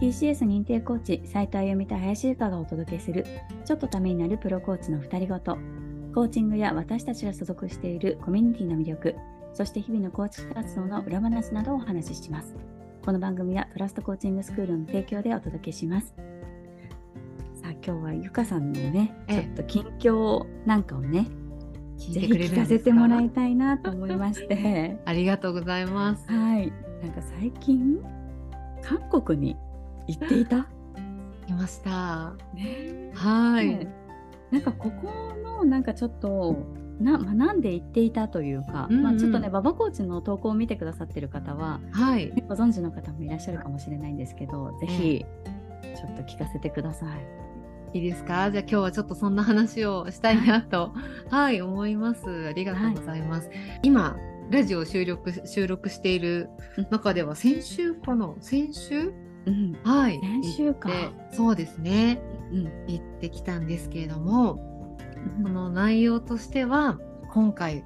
[0.00, 3.26] TCS 認定コーチ斉藤由美と林由香がお届けする
[3.66, 5.58] ちょっとためになるプロコーチの2人ごと。
[6.14, 9.14] コーチングや私たちが所属しているコミュニティの魅力
[9.52, 12.56] そして日々のコーチ活動の裏話などをお話しします。
[13.04, 16.14] この番組はトラストコーチングスクールの提供でお届けします。
[17.62, 21.28] さあ今日はゆかさんのねちょっと近況なんかをね
[21.98, 24.98] ぜひ聞かせてもらいたいなと思いまして。
[25.04, 26.26] ありがとうございます。
[26.26, 26.72] はい。
[27.02, 28.00] なんか最近
[28.82, 29.56] 韓国に
[30.10, 30.66] 行っていた？
[31.48, 32.34] いました。
[32.54, 33.10] ね。
[33.14, 33.94] はい、ね
[34.50, 36.56] なんかここのなんかちょっと
[37.00, 39.02] な学んで行っていたというか、うんうん。
[39.02, 42.30] まあ、ちょっとね馬場コーチの投稿を見てくださってる方は、はい。
[42.32, 45.24] ねご存知の方もいらっしゃるかもしれないんですけどぜひ
[45.82, 47.06] ちょっと聞かせてくださ
[47.92, 47.98] い。
[47.98, 48.50] いいですか？
[48.50, 50.92] じゃあ今日はちょっとそんな話をしたいなと
[51.28, 51.60] はい。
[51.62, 52.48] 思います。
[52.48, 53.50] ありがとうございます、
[53.82, 54.16] 今
[54.50, 56.48] ラジオを収録収録している
[56.90, 58.34] 中では先週かな？
[58.40, 59.12] 先週？
[59.46, 59.76] うん。
[59.84, 60.20] はい。
[60.20, 60.90] 先週か。
[61.32, 62.20] そうですね。
[62.52, 62.64] うん。
[62.86, 64.70] 行ってきたんですけれども
[65.42, 66.98] この内容としては
[67.32, 67.84] 今回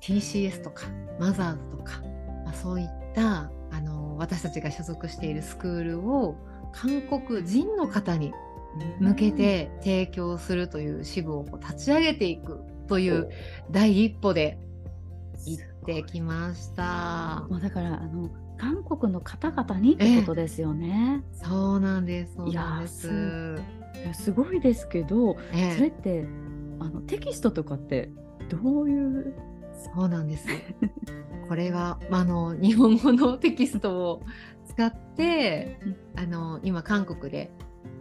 [0.00, 0.86] TCS とか
[1.18, 2.00] マザーズとか、
[2.44, 6.36] まあ、そういったあの私たちが所属しているスクールを
[6.72, 8.32] 韓国人の方に
[9.00, 13.30] 向けて提供するという支部を立ち上げていくという
[13.70, 14.58] 第一歩で
[15.46, 17.46] 行ってきました。
[17.48, 21.22] もうだからあの韓国の方々にってことですよね。
[21.32, 22.34] そうなんです。
[22.36, 23.08] そうなんです。
[23.94, 26.26] いやすごいですけど、ええそれって
[26.80, 28.10] あのテキストとかって
[28.48, 29.34] どういう？
[29.94, 30.46] そうなんです。
[31.48, 34.22] これは、まあ、あの日本語のテキストを
[34.66, 35.78] 使って、
[36.16, 37.50] あの今韓国で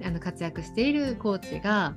[0.03, 1.95] あの活躍しているコーチが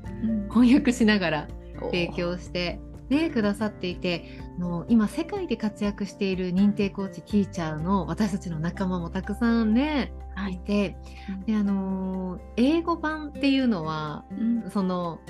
[0.51, 1.49] 翻訳しながら
[1.91, 4.27] 提供して、ね、くださっていて
[4.59, 10.55] あの今世界で活躍している認定コーチティーチャーの私たちの仲間もたくさんねはい。
[10.55, 10.97] い、て
[11.29, 11.45] うん。
[11.47, 14.71] であの英語版っていうのはうん。
[14.71, 15.21] その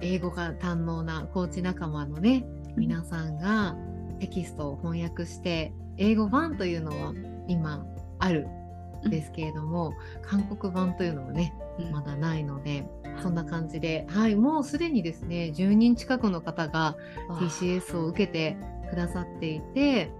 [0.00, 2.44] 英語が堪能なコーチ仲間のね
[2.76, 3.76] 皆さんが
[4.18, 7.14] テキストを翻訳して英語版というのは
[7.48, 7.84] 今
[8.18, 8.59] あるん
[9.04, 11.90] ですけれども、韓国版というのはねうん。
[11.90, 12.86] まだないので
[13.22, 16.96] そんな感じで、はい、もうすでにですね10人近くの方が
[17.28, 18.56] TCS を受けて
[18.90, 20.10] くださっていて、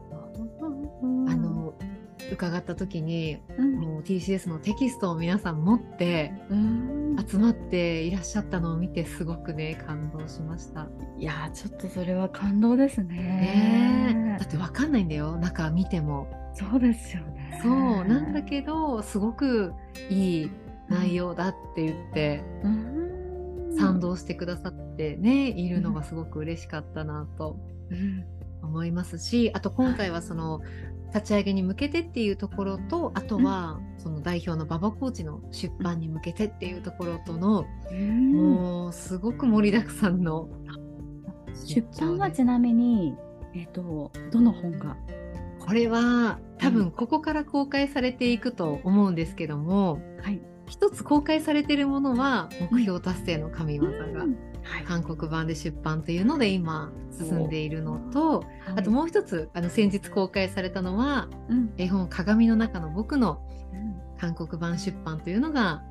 [2.31, 10.89] 伺った時にうんもう TCS のテキストを皆さん持ってうん集まっていらっしゃったのを見てすごくね感動しました。
[11.19, 13.17] いやーちょっとそれは感動ですね。
[13.17, 16.29] ねえだってわかんないんだよ中見ても。
[16.55, 17.61] そうですよね。
[17.63, 17.73] そう
[18.05, 19.73] なんだけどすごく
[20.09, 20.51] いい
[20.89, 22.91] 内容だって言って、うん
[23.79, 27.57] 賛同してくださってねいるのがすごく嬉しかったなと
[27.91, 28.25] うん
[28.63, 30.61] 思いますしあと今回はその
[31.15, 40.49] 立ち上げに向けてっていうところとあとはその代表の馬場コーチの出版に向けてっていうところとのうんもうすごく盛りだくさんの
[41.67, 43.15] 出版はちなみに
[43.55, 44.97] えっ、とどの本が？
[45.59, 46.75] これは多うん。
[46.75, 50.41] 分ここから公開されていくと思うんですけどもはい。
[50.67, 54.50] 一つ公開されているものは目標達成の神業がはい
[54.87, 58.45] 韓国版で出版というので今進んでいるのと
[58.77, 61.73] あともう一つあの先日公開されたのはうん。
[61.77, 63.97] 絵本「鏡の中の僕」のうん。
[64.19, 65.83] 韓国版出版というのが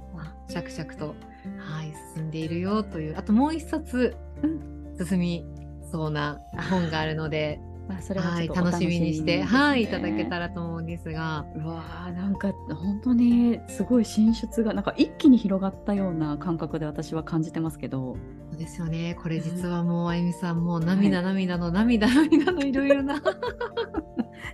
[0.49, 1.15] 着々と、
[1.57, 4.79] はい、進んでいるよというあともう一冊うん。
[5.05, 5.45] 進み
[5.91, 9.15] そうな本があるので、まあそれは楽しみに。
[9.15, 11.43] して、はい、いただけたらと思うんですが。
[11.55, 18.15] うわーなんか本当にすごい進出がなんか一気に広がったような感覚で私は感じてますけど。
[18.51, 19.17] そうですよね。
[19.19, 23.19] これ実はもうあゆみさんもう涙涙の涙涙の いろいろな、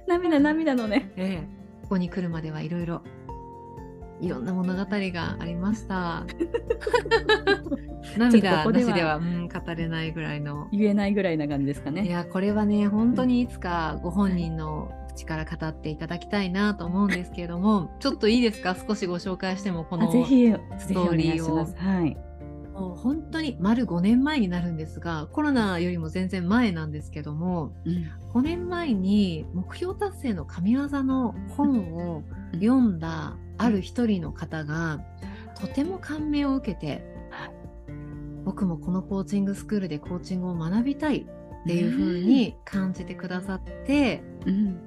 [0.08, 1.12] 涙涙のね。
[1.18, 1.66] ええ。
[1.84, 3.02] ここに来るまではいろいろ
[4.22, 6.26] いろんな物語がありました。
[8.18, 10.68] 涙なしではうん語れないぐらいの。
[10.72, 12.06] 言えないぐらいな感じですかね。
[12.06, 18.76] いやこれはね本当にいつかご本人の口から語っていただきたいなと思うんですけれども ちょっといいですか？
[18.76, 21.66] 少しご紹介してもこのあぜひぜストーリーを。
[21.66, 22.18] はい。
[22.74, 28.04] もう本当に丸5年前になるんですがコロナよりも全然前なんですけどもうん
[28.34, 35.02] 5年前に目標達成の神業の本を読んだある一人の方が
[35.60, 37.04] とても感銘を受けて
[38.44, 41.26] 僕もこのコーチングスクールでコーチングを学びたい
[41.64, 44.80] っていう風に感じてくださってうん。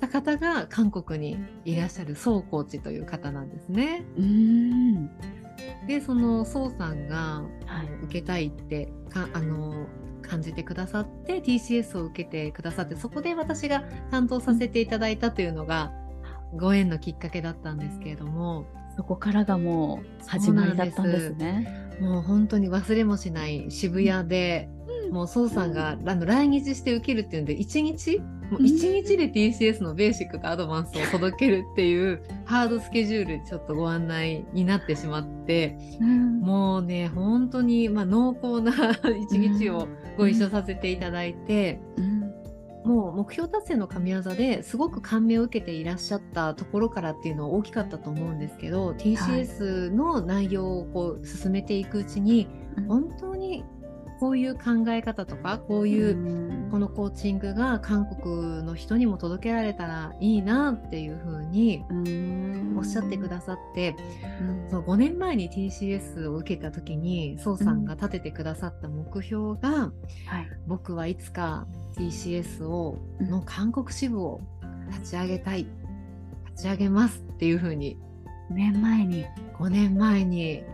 [0.00, 4.04] た方が韓国にいらっしゃるソウコーチという方なんですね。
[4.16, 5.10] うん。
[5.86, 8.04] でそのソウさんがはい。
[8.04, 9.86] 受けたいってかあの
[10.22, 15.92] 感じてくださって TCS を受けてくださってそこで私が担当させていただいたというのが
[16.56, 18.66] ご縁のきっかけだったんですけれども
[18.96, 21.82] そこからがもう始まりだったんですね。
[22.00, 24.68] もう本当に忘れもしない渋谷で、
[25.06, 28.18] うん、もう宋さんが、あの来日して受けるっていうんで1日？
[28.50, 38.72] もう1日で TCS のベーシックとアドバンスを届けるっていうハードスケジュールちょっとご案内になってしまって、うん、もうね本当にまあ濃厚な
[39.16, 41.80] 一日をご一緒させていただいて。
[41.96, 42.13] うん
[42.84, 52.46] もう目標達成の神業ですごく感銘を受けていらっしゃったところからっていうのは大きかったと思うんですけど TCS の内容をこう進めていくうちに、
[52.86, 53.64] 本当に
[54.20, 61.84] こういう考え方とかこういうこのコーチングが韓国の人にも届けられたらいいなっていうふうに
[62.76, 63.96] おっしゃってくださって、
[64.70, 69.92] その5年前に TCS を受けた時に宋さんが立ててくださった目標が、
[70.66, 74.40] 僕はいつか TCS をの韓国支部を
[74.90, 75.66] 立ち上げたい
[76.46, 77.98] 立ち上げますっていうふうに
[78.50, 79.26] 年前に。
[79.58, 80.64] 5年前に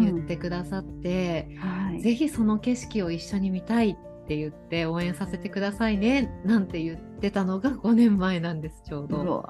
[0.00, 9.44] 言ってくださって、うんはい、ぜひその景色を一緒に見たいって言って応援させてくださいねなんて言ってたのが5年前なんですちょうど。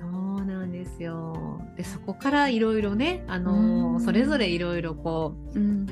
[0.00, 1.60] そうなんですよ。
[1.76, 5.86] でそこからいろいろね、あのー、それぞれいろいろこう、うん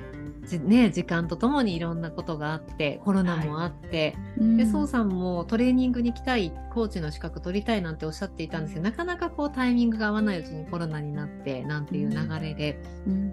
[0.65, 13.33] ね、時間とともにいろんなことがあってコロナもあって、はい、で宋さんもトレーニングに来たいコーチの資格取りたいなんておっしゃっていたんですけどなかなかこうタイミングが合わないうちにコロナになってなんていう流れで、うん、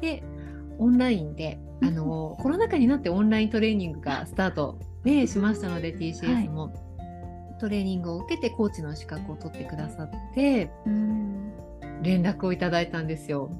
[0.00, 0.22] で
[0.78, 11.52] オンラインであの、コロナ禍になってオンライントレーニングがスタート、ね、しましたので TCS も、はい、トレーニングを受けてコーチの資格を取ってくださって、うん、
[12.02, 13.50] 連絡をいただいたんですよ。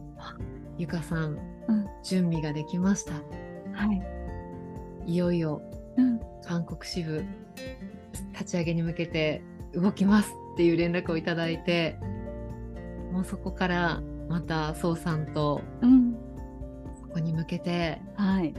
[0.79, 1.58] ゆかさん
[2.03, 3.13] 準備ができました。
[3.73, 5.13] はい。
[5.13, 5.63] いよいよ、
[6.45, 7.25] 韓国支部
[8.33, 9.43] 立ち上げに向けて
[9.75, 11.99] 動きますっていう連絡をいただいて、
[13.13, 15.63] もうそこからまた宋さんと、
[17.01, 18.55] そこに向けて、はい、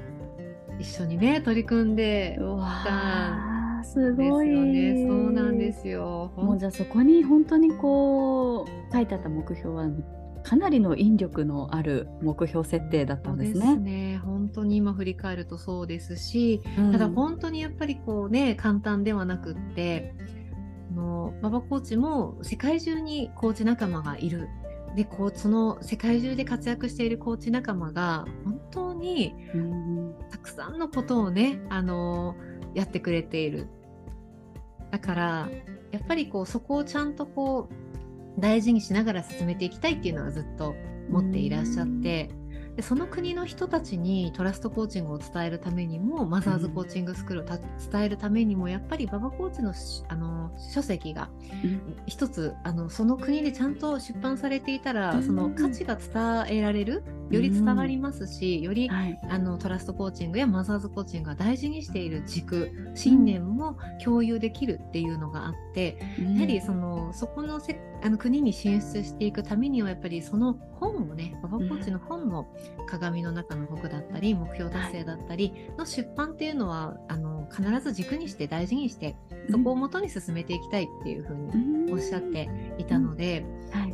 [0.80, 2.40] 一緒にね取り組んで
[2.84, 4.50] たすごい。
[4.50, 6.32] ねそうなんですよ。
[6.36, 9.88] もうじゃあそこに本当にこう書いてあった目標は
[10.44, 13.66] かなりの引力のある目標設定だったんですね。
[13.66, 20.16] すね本当に今振り返るとそうですし、うん、ただ本当にやっぱりこうね簡単ではなくって
[20.96, 24.48] の馬場コーチも世界中にコーチ仲間がいる。
[24.96, 29.36] でこうその世界中で活躍しているコーチ仲間が本当に
[30.32, 32.36] たくさんのことをね、あの
[32.74, 33.68] やってくれている
[34.92, 35.50] だから
[35.92, 37.99] やっぱりこうそこをちゃんとこう
[38.40, 40.76] 大事にしながら進めていきたいっていうのはずっと
[41.10, 42.30] 持っていらっしゃって、
[42.76, 49.74] でその国の人たちにトラストコーチングを伝えるためにもマザーズコーチングスクールを伝えるためにもやっぱり馬場コーチの
[50.08, 51.30] あの書籍が
[52.08, 72.48] 一つあのその国でちゃんと出版されていたら、その価値が伝えられるより伝わりますし、より、はい、あのトラストコーチングやマザーズコーチングが大事にしている軸信念も共有できるっていうのがあって、やはりそのそこのせあの国に進出していくためにはやっぱりその本をね馬場コーチの本の
[72.88, 79.16] 鏡の中の僕だったり目標達成だったりの出版っていうのはあの必ず軸にして大事にして
[79.52, 83.90] そこをもとに進めていきたいっていうふうにおっしゃっていたので、はい、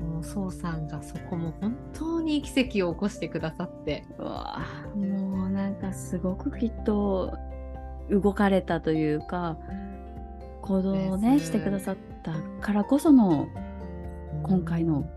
[0.00, 4.04] もう宋さんがそこも本当に奇跡を起こしてくださって。
[4.18, 4.60] うわ
[4.94, 7.32] もうなんかすごくきっと
[8.10, 9.56] 動かれたというか
[10.62, 13.48] 行動をねしてくださったからこその
[14.42, 15.08] 今回の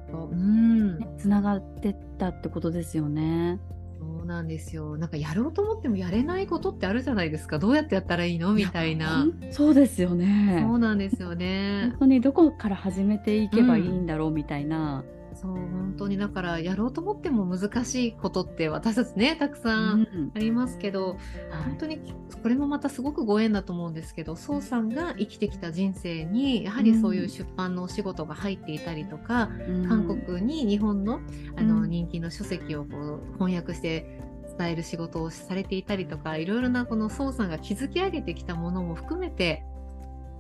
[1.18, 3.60] つな、がってったってことですよね。
[4.00, 4.98] そうなんですよ。
[4.98, 7.58] なんかやろうと思ってもやれないことってあるじゃないですか。
[7.60, 8.54] どうやってやったらいいの？
[8.54, 9.28] みたいな。
[9.52, 10.66] そうですよね。
[10.68, 11.90] そうなんですよね。
[11.92, 15.06] 本当にどこから始めていけばいいんだろうみたいな、
[15.44, 22.00] そう本当にだからやろうと思っても難しいことって私たちねたくさんありますけど、うん、本当に
[22.42, 31.20] これもまたすごくご縁だと思うんですけど宋さんが生きてきた人生にやはりそういう出版のお仕事が入っていたりとか、うん、韓国に日本の
[31.58, 34.22] あの人気の書籍をこう翻訳して
[34.58, 39.66] 伝える仕事をされていたりとかいろいろなこの宋さんが築き上げてきたものも含めて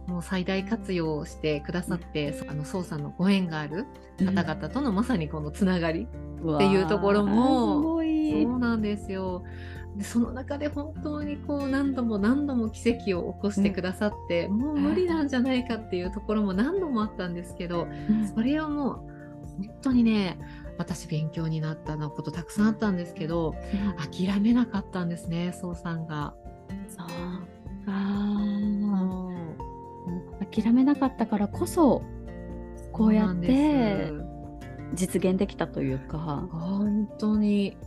[0.07, 3.86] もう最大活用してくださって、うん、あの操作のご縁がある
[4.19, 9.43] 方々とのまさにこのつながりっていうところも、うん、そうなんですよ。
[9.95, 17.88] でその中で本当にこう何度も何度も奇跡を起こしてくださって、うん、もう無理なんじゃないかっていうところも何度もあったんですけど、
[18.33, 20.39] それをもう本当にね
[20.79, 23.55] 私勉強になったのことたくさんあったんですけど、
[23.98, 26.33] 諦めなかったんですねそうさんが。
[26.88, 27.07] そう
[27.86, 28.23] か
[30.62, 32.03] 諦めなかったからこそ
[32.91, 34.12] こうやって
[34.93, 36.48] 実現できたというか。
[36.51, 37.77] 本当に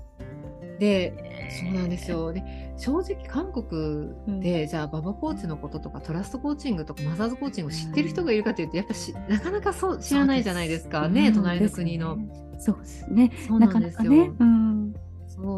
[0.79, 2.43] でそうなんですよで
[2.77, 12.19] 正直韓国で、うん、じゃあババコーチのこととかトラストコーチングとかマザーズコーチングを知ってる人がいるかというと、やっぱしなかなかそう知らないじゃないですかね、隣の国の。
[12.59, 13.33] そうですね。
[13.47, 14.11] そうなんですよ。
[14.11, 14.66] ね、うん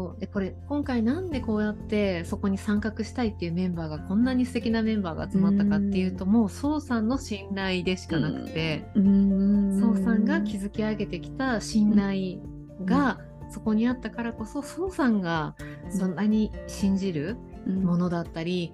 [0.09, 0.19] そう。
[0.19, 8.85] でこれ今回なんでこうやってそこに参画したいっていうメンバーがこんなに素敵なメンバーが集まったかっていうと、うもう宋さんの信頼でしかなくて。
[8.95, 12.39] 宋さんが築き上げてきた信頼
[12.85, 15.55] が、そこにあったからこそ宋さんが
[15.89, 17.35] そんなに信じる
[17.65, 18.73] ものだったり、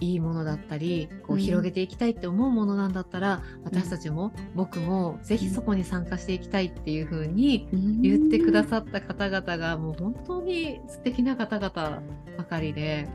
[0.00, 7.68] いいものだったりこう広げていきたいって思うものなんだったら、うん、私たちも僕もぜひそこに参加していきたいっていうふうに
[8.02, 12.02] 言ってくださった方々がもう本当に素敵な方々
[12.36, 13.08] ばかりで。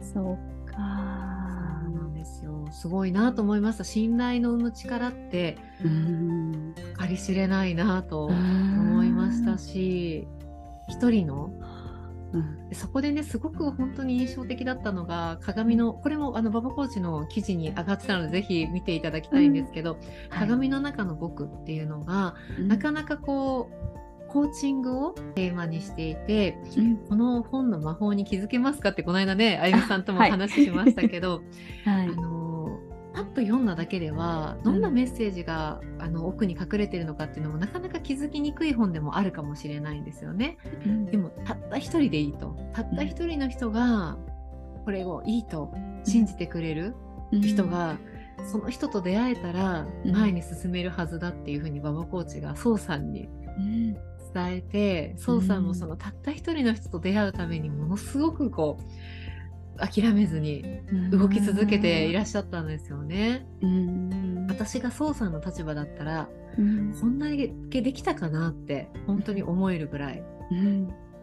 [0.00, 0.78] そうか。
[0.78, 2.68] なんですよ。
[2.72, 3.84] すごいなと思いました。
[3.84, 5.58] 信頼の生む力って
[7.00, 10.26] 計り知れないなと思いましたし
[10.88, 11.50] 一人の
[12.32, 19.98] うん、そこでねすごく本当に印象的だったのが鏡のこれもあの馬場コーチの記事に上がってたのでぜひ見ていただきたいんですけど、うん。
[20.30, 31.42] 鏡の中の僕っていうのが、うん、なかなかこうコーチングをテーマにしていて、うん、この本の魔法に気づけますかってこの間ねあゆみさんとも話しましたけど、
[31.84, 32.37] はい、あの
[33.18, 40.56] パッと読んだだけではどんなメッセージが、うん、あの奥に隠れてるのかっていうのもなかなか気づきにくい本でもあるかもしれないんですよね。
[40.86, 42.56] うん、でもたった一人でいいと。
[42.72, 44.16] たった一人の人が
[44.84, 46.94] これをいいと信じてくれる
[47.32, 47.98] 人が、
[48.38, 53.28] うん、その人と出会えたら前に進めるはずだっていうふうに馬場コーチが宋さんに
[54.32, 59.27] 伝えて宋さんもそのたった一人の人と出会うためにものすごくこう
[59.78, 60.64] 諦めずに
[61.10, 63.46] 動き続けていらっしゃったんですよね。
[64.48, 66.62] 私が宋さんの立場だったら、こ
[67.06, 70.22] んなにできたかなって本当に思えるぐらい。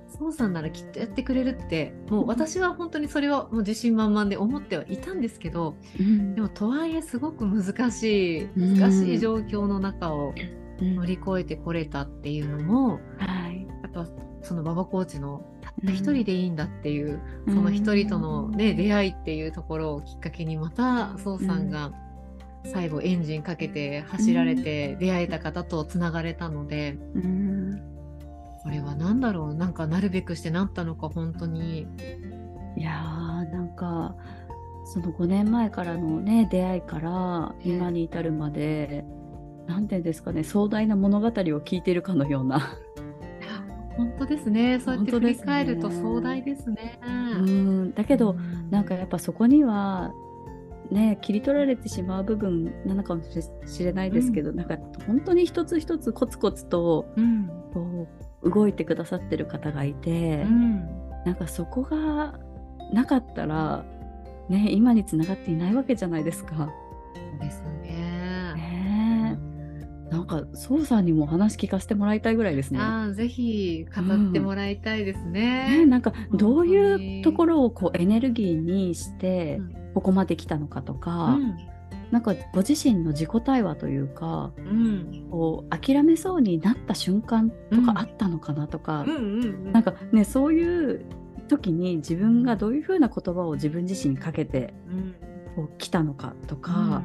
[0.07, 10.33] 宋さんならきっとやってくれるってもう私は本当にそれはもう自信満々で思ってはいたんですけど、うん、でもとはいえすごく難しい難しい状況の中を
[10.79, 14.07] 乗り越えてこれたっていうのも、はい、やっぱ
[14.41, 15.45] その馬場コーチの
[15.83, 21.91] 一人でいいんだっていう、うん、その一人との、ね、出会いっていうところをきっかけにまた宋さんが
[22.63, 27.81] 最後エンジンかけて走られて出会えた方とつながれたので、うん、
[28.63, 29.53] これは何だろう？
[29.53, 31.87] なんかなるべくしてなったのか本当に。
[32.77, 34.15] いやーなんか
[34.85, 39.05] その5年前からのね出会いから今に至るまで
[39.67, 42.77] 何て言うんですかね壮大な物語を聞いてるかのような
[43.97, 44.79] 本当ですね。
[44.79, 46.99] そうやって振り返ると壮大ですね。
[47.03, 47.07] う
[47.41, 50.11] ん、だけど、うん、なんかやっぱそこには
[50.91, 53.23] ね切り取られてしまう部分なのかも
[53.65, 58.07] しれないですけど、うん、なんか本当に一つ一つコツコツと、うん、こ
[58.43, 60.79] う動いてくださってる方がいて、うん、
[61.25, 62.37] なんかそこが
[62.93, 63.85] なかったら
[64.49, 66.69] ね今につながっていないわけじゃないですか。
[67.39, 68.04] ですね。
[70.15, 72.79] なんか宋さんにも話聞かせてもらいたいぐらいですね。
[72.79, 75.67] あぜひ語ってもらいたいですね。
[75.69, 79.59] うん、ねなんかどういうところをこうエネルギーにして
[79.93, 81.57] ここまで来たのかとか、うん、
[82.11, 89.05] なんかご自身の自己対話というか、うん、こう諦めそうになった瞬間とかあったのかなとか、
[89.73, 91.05] なんかねそういう
[91.49, 94.73] 時に自分がどういうふうな言葉を自分自身にかけて、
[95.57, 97.03] こう来たのかとか。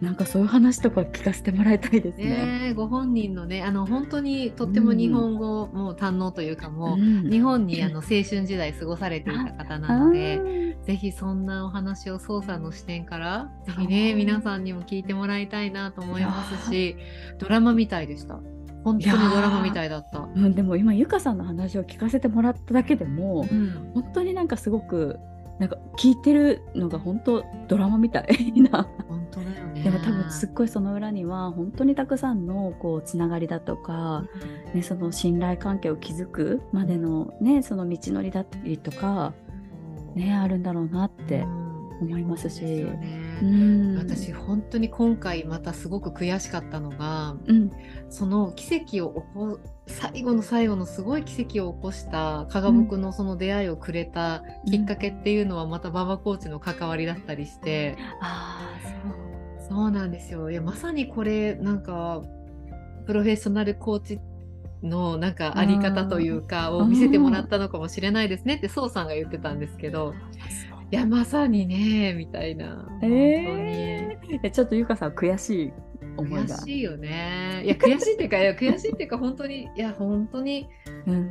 [0.00, 2.68] なんかそういう話とか聞かせてもらいたいですね。
[2.68, 16.96] ねご本人のねあの本当にとっても日本語も堪能というかもう、うん、日本にあの青春時代過ごされていた方なので、ぜひそんなお話を操作の視点からぜひね皆さんにも聞いてもらいたいなと思いますし
[17.38, 18.40] ドラマみたいでした。
[18.84, 20.20] 本当にドラマみたいだった。
[20.20, 25.18] うん、でも今ゆかさんの話を聞かせてもらっただけでも、うん、本当になんかすごく
[25.58, 28.88] なんか聞いてるのが本当ドラマみたいな
[29.40, 29.82] ね。
[29.82, 34.24] でも多分すっごいその裏には本当にたくさんのこうつながりだとか、
[34.70, 39.34] うん、ね、その信頼関係を築くまでの,、ね、その道のりだったりとか、
[40.14, 41.42] ね、あるんだろうなって
[42.00, 42.64] 思いますし。
[42.64, 47.70] うんうん、私本当に今回またすごく悔しかったのが、うん、
[48.08, 59.25] その奇跡を起こ最後の最後のすごい奇跡を起こした加賀僕のその出会いをくれたきっかけっていうのはまた馬場コーチの関わりだったりして、あそう
[59.68, 60.50] そうなんですよ。
[60.50, 62.22] いやまさにこれなんか
[63.06, 64.20] プロフェッショナルコーチ
[64.82, 68.56] のなんかあり方というかを見せてもらったのかもしれないですね。
[68.56, 70.14] って宋さんが言ってたんですけど
[70.90, 72.86] いやまさにねみたいな。
[73.02, 75.72] えー、ちょっとゆかさん悔しい
[76.16, 76.56] 思いが。
[76.56, 77.62] 悔しいよね。
[77.64, 80.68] いや悔しいっていうかいや悔しいっていうか本当にいや本当に
[81.06, 81.30] うん。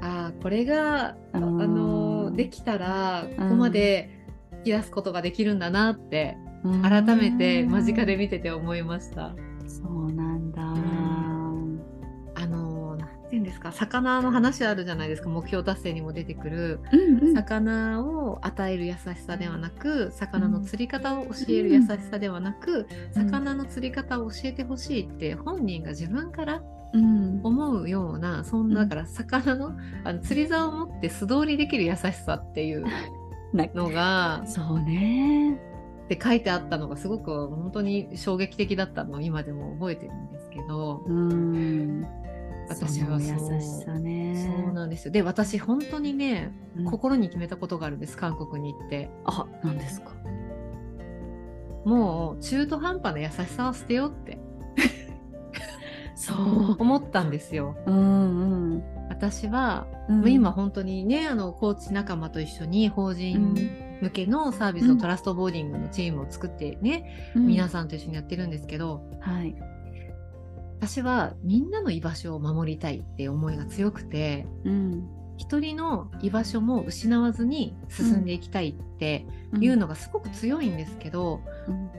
[0.00, 4.24] あーこれがあのできたらここまで
[4.58, 6.51] 引き出すことができるんだなってうん
[6.82, 9.34] 改めて間近で見てて思いました。
[9.66, 15.28] そうなんだ、あのなんていうんですか魚の話あるじゃないですか。
[15.28, 16.80] 目標達成にも出てくる。
[16.92, 17.34] うんうん。
[17.34, 27.40] 魚を与える優しさではなく魚の釣り方を教える優しさではなく、うん魚の釣り方を教えてほしいって本人が自分からうん。
[27.42, 29.72] 思うようなそんうんなだから魚の
[30.04, 32.84] あの釣り竿を持って素通りできる優しさっていう
[33.52, 35.58] なのがそうね
[36.12, 41.02] って書いてあったのがすごく本当に衝撃的だったのを今でも覚えてるんですけど。
[41.06, 42.06] うん。
[42.68, 44.50] 私は優しさね。
[44.64, 45.12] そうなんですよ。
[45.12, 46.84] で私本当にねうん。
[46.84, 49.10] 心に決めたことがあるんです韓国に行って。
[49.24, 50.12] あ何ですか？
[51.84, 54.38] もう中途半端な優しさは捨てようって。
[56.14, 56.76] そう。
[56.78, 57.76] 思ったんですよ。
[57.86, 58.82] うんうん。
[59.08, 60.28] 私は、うん。
[60.30, 63.54] 今本当にねあのコーチ仲間と一緒に法人
[64.02, 67.46] 向けのサービスのトラストボーディングのチームを作ってね、うん。
[67.46, 69.54] 皆さんと一緒にやってるんですけどはい。
[70.80, 75.08] 私はみんなの居場所を守りたいって思いが強くてうん。
[75.38, 79.24] 一人の居場所も失わずに進んでいきたいって
[79.60, 81.90] いうのがすごく強いんですけど、うん。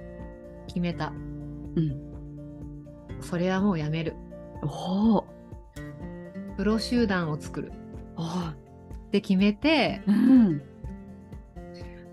[0.68, 1.08] 決めた。
[1.08, 3.22] うん。
[3.22, 4.16] それはもうやめる。
[4.62, 5.26] おお
[6.58, 7.72] プロ集団を作る。
[8.16, 8.56] おっ
[9.12, 10.73] て決めてうん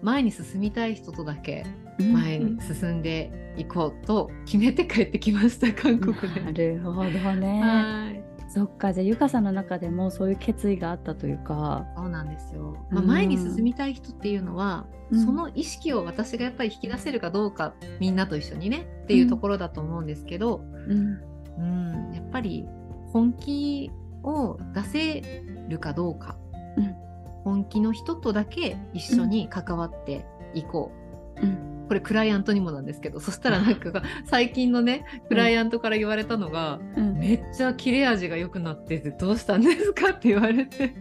[0.02, 1.64] 前に進みたい人とだけ
[1.98, 2.12] うん。
[2.12, 6.74] 前に進んでいこうと決めて帰ってきました韓国なで。
[6.74, 7.60] るほどね。
[7.62, 8.24] はい。
[8.48, 11.86] そっかじゃあゆかさんの中でもそういう決意があったというか。
[11.96, 15.24] そうなんですよ、まあ、うん前に進みたい人っていうのは、うん。
[15.24, 21.20] その意識を私がやっぱり引き出せるかどうかみんなと一緒にねっていうところだと思うんですけど、うん。
[21.58, 22.66] うんやっぱり
[23.12, 23.90] 本気
[24.22, 25.22] を出せ
[25.68, 26.36] るかどうか、
[26.76, 27.09] うん
[27.44, 30.92] 本気の人とだけ一緒に関わっていこ
[31.36, 31.42] う。
[31.42, 31.86] うん。
[31.88, 37.18] これクライアントにもなんですけどそしたらなんか最近のねクライアントから言われたのが、うん。
[37.18, 40.94] めっちゃ切れ味が良くなっててどうしたんですかって言われて。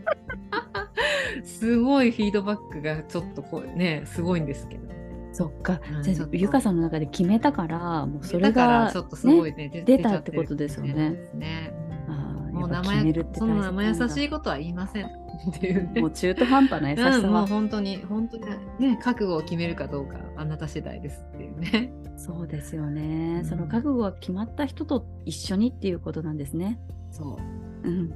[1.43, 4.89] すごいフィードバックがちょっとこうねすごいんですけど。
[5.31, 5.79] そっか。
[5.91, 6.29] うん。
[6.31, 11.17] ゆかさんの中で決めたからもうそれがちょっとすごいね出たってことですよね。
[12.51, 15.09] かもうやっぱ生決めるってその生優いしいことは言いません
[15.49, 16.01] っていうね。
[16.01, 18.43] もう中途半端な優しさうんもうは本当に本当に
[18.79, 21.91] ね覚悟を決めるかどうかあなた次第ですっていうね。
[22.17, 23.45] そうですよね、うん。
[23.45, 26.79] その覚悟が決まった人と一緒にっていうことなんですね。
[27.11, 27.39] そ
[27.83, 27.87] う。
[27.87, 28.15] うん、だ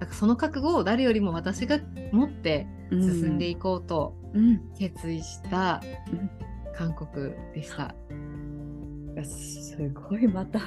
[0.00, 1.78] からその覚悟を誰よりも私が
[2.12, 6.30] 持って進んでいこうとうん、決意したうん。
[6.76, 7.92] 韓国でした。
[8.08, 10.60] うん、すごいまた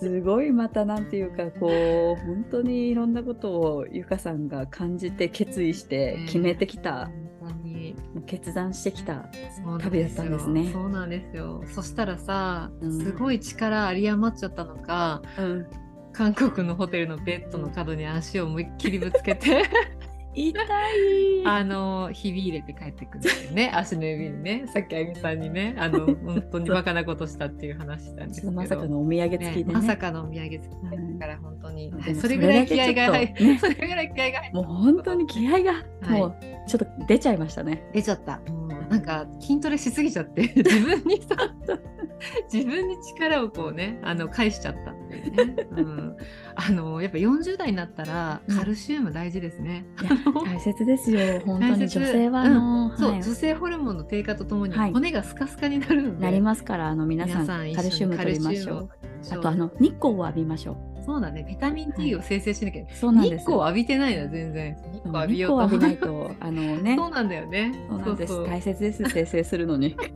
[0.00, 7.10] すごいまたなんていうかこう本当にいろんなことをゆかさんが感じて決意して決めてきた、
[7.40, 7.96] 本当に。
[8.26, 9.28] 決断してきた。
[9.80, 10.70] 旅だったんですね。
[10.72, 11.62] そうなんですよ。
[11.66, 13.04] そしたらさ、うん。
[13.04, 15.66] すごい力有り余っちゃったのか、うん、
[16.12, 19.64] 韓国のホテルのベッドの角に足を思いっきりぶつけて
[20.34, 21.46] 痛い。
[21.46, 23.72] あのひび入れて帰ってくるんだよね。
[23.74, 24.64] 足の指にね。
[24.72, 28.52] さっきあゆみさんにねあの本当にバカなことしたっていう話したんですけど。
[28.56, 29.72] まさかのお土産付きでね。
[29.72, 36.20] まさかのお土産付きはいだから本当に、それぐらい気合が入っそれぐらい気合が入もう本当に気合が、はい。
[36.20, 36.34] もう
[36.66, 37.82] ちょっと出ちゃいましたね。
[37.92, 38.40] 出ちゃった。
[38.50, 40.42] もうなんか筋トレしすぎちゃって。
[40.42, 41.36] 自分にさ
[42.52, 45.56] 自分に力をこうねあの返しちゃったね。
[45.70, 46.16] うん、
[46.54, 48.56] あのやっぱ40代になったらうん。
[48.56, 49.84] カルシウム大事ですね。
[50.44, 53.22] 大切ですよ、本当に女性はあの、そう、はい。
[53.22, 54.92] 女性ホルモンの低下とともにはい。
[54.92, 58.90] 骨がスカスカになるなりますから、あの皆さんカルシウム取りましょう。
[59.30, 61.44] あとあの日光を浴びましょそうだね。
[61.48, 62.86] ビタミン D を生成しなきゃ、う。
[62.92, 63.32] そうなんです。
[63.38, 64.76] 日光を浴びてないの全然。
[64.92, 67.72] 日光浴び日ようないとあのね、 そうなんだよね。
[68.04, 68.32] そうです。
[68.32, 68.46] そうそう。
[68.48, 69.02] 大切です。
[69.04, 69.96] 生成するのに。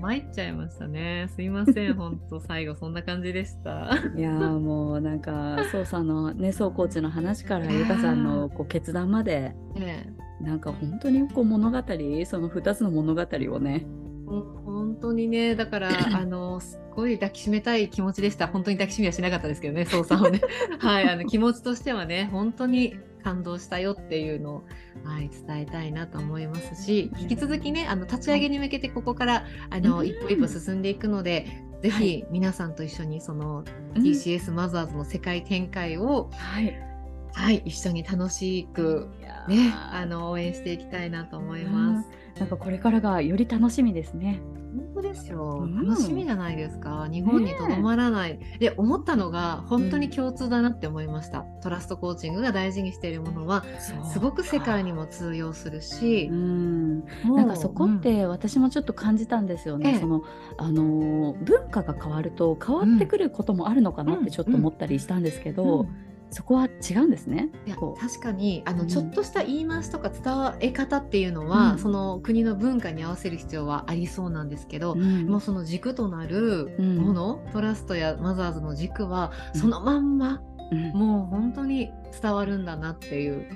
[0.00, 1.28] 参っちゃいましたね。
[1.34, 1.94] すいません。
[1.96, 3.90] 本当最後そんな感じでした。
[4.16, 11.78] いやーもうなんかそうさんのねそうコーチの話からゆかさんのこう決断までねなんか本当にこう物語
[12.26, 13.86] その二つの物語をね。
[14.28, 18.46] 本当にねだから あのすっごい抱きしめたい気持ちでした。
[18.46, 20.40] 本当に抱きしめはしなかったですけどねそうさんをね。
[20.78, 24.64] はいあの気持ちとしてはね本当に感動したよっていうのを、
[25.04, 30.06] はい、伝えたいなと思いますし引き続きねあの立ち上げに向けてここからあのうん。
[30.06, 31.46] 一歩一歩進んでいくので、
[31.82, 32.08] ぜはい。
[32.08, 34.02] ひ皆さんと一緒にそのうん。
[34.02, 36.88] TCS マザーズの世界展開を、はい。
[37.34, 39.08] はい、一緒に楽しく
[39.48, 42.08] ね、あの応援していきたいなと思います。
[42.38, 44.40] なんかこれからがより楽しみですね。
[44.78, 45.86] 本当ですよ、うん。
[45.86, 47.08] 楽しみじゃないですか。
[47.10, 53.64] 日本にとどまらない、で思ったのが本当に共通だなって思いました、トラストコーチングが大事にしているものは
[54.12, 59.92] すごく世界にも通用するしう、ん、なんかそこって私もちょっと感じたんですよね。
[59.92, 59.98] ええ。
[59.98, 60.22] その
[60.58, 67.48] あのー文化が変わると変わってくることもあるのかなってちょっと思ったりしたんですけど、うんそこは違うんですね。
[67.66, 83.46] いや確かにあの、うんちょっとした言い回しとか伝え方っていうのは、うんその国の文化に合わせる必要はありそうなんですけど、うんもうその軸となるうんもの、トラストやマザーズの軸はうんそのまんま、うんもう本当に伝わるんだなっていう。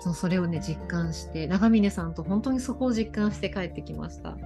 [0.00, 4.36] そそれをね実感して長峰さんと本当にそこを実感して帰ってきました。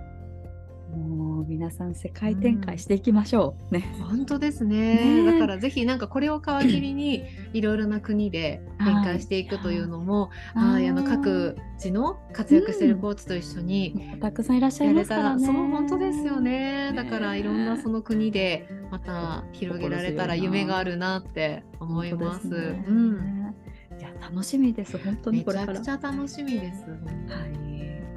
[1.38, 3.74] もう皆さん世界展開していきましょう。
[3.74, 3.94] ね。
[4.00, 7.22] 本当ですねねえだからぜひなんかこれを皮切りに
[7.52, 15.46] いろいろな国で展開していくというのも、はい、あの各地の活躍しているコーチと一緒にたくさんいらっしゃいますからね。
[15.46, 22.48] そう本当ですよねねだからいろんなその国でまた広げられたら夢があるなって思います。
[22.48, 23.54] すねうん、
[23.96, 25.78] いや楽しみです本当にめちゃこれから。
[25.78, 26.82] くちゃ楽しみです。
[26.90, 27.67] はい。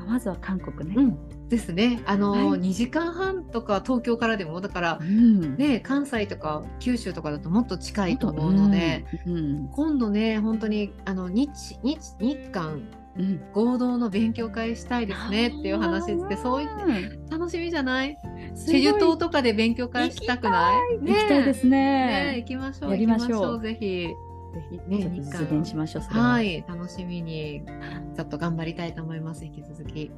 [0.08, 0.96] まずは韓国ね。
[0.98, 2.02] うん、ですね。
[2.06, 5.56] あの、はい2時間半とか東京からでもだからうん。
[5.58, 9.06] ね関西とか九州とかだともっと近いと思うので。
[9.26, 9.38] うん。
[9.38, 11.50] うん今度ね本当にあの日
[11.84, 12.82] 日日韓
[13.18, 18.18] うん合同の勉強会したいですねっていう話でそういう楽しみじゃない？
[18.56, 21.06] チェジュ島とかで勉強会したくない？
[21.06, 22.34] 行きたいですねね。
[22.38, 24.08] え行きましょうやりましょう行きぜひ
[24.54, 26.04] ぜひねちょっと日韓実現しましょう。
[26.04, 27.64] ははい楽しみに
[28.16, 30.12] ちょっと頑張りたいと思います引き続き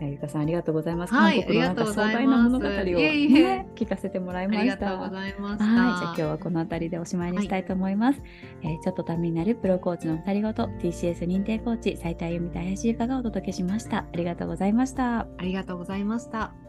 [0.00, 1.14] ゆりかさんありがとうございます。
[1.14, 4.64] はいありがとうございますいえいえ聞かせてもらいあました。
[4.64, 8.20] りがとうございましたはい、じゃあ今日はこの辺りでおしまいにしたいと思います。
[8.62, 13.98] えーちょっとためになるプロコーチの二人ごと TCS 認定コーチ斉田由美と林由香がお届けしました。
[13.98, 15.20] ありがとうございました。
[15.20, 16.63] ありがとうございました